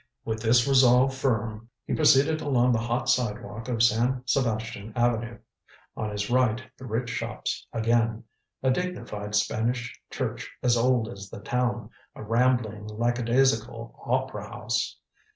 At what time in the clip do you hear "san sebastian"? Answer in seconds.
3.83-4.93